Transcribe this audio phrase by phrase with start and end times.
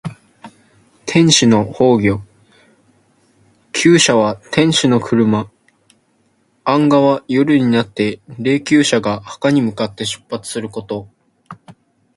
[1.05, 2.21] 天子の崩御。
[3.85, 5.47] 「宮車」は天子の車。
[6.65, 11.07] 「晏駕」は夜になって霊柩車が墓に向かって出発すること。